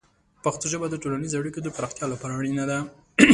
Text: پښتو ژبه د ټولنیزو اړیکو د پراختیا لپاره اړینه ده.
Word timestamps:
پښتو 0.43 0.65
ژبه 0.71 0.87
د 0.89 0.95
ټولنیزو 1.03 1.39
اړیکو 1.41 1.59
د 1.63 1.67
پراختیا 1.75 2.05
لپاره 2.13 2.33
اړینه 2.39 2.63
ده. 2.69 2.77